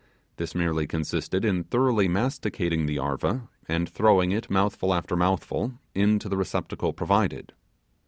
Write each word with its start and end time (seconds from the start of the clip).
This 0.37 0.55
merely 0.55 0.87
consisted 0.87 1.45
in 1.45 1.63
thoroughly 1.65 2.07
masticating 2.07 2.87
the 2.87 2.97
'arva', 2.97 3.47
and 3.67 3.87
throwing 3.87 4.31
it 4.31 4.49
mouthful 4.49 4.95
after 4.95 5.15
mouthful 5.15 5.73
into 5.93 6.27
the 6.27 6.37
receptacle 6.37 6.91
provided. 6.91 7.53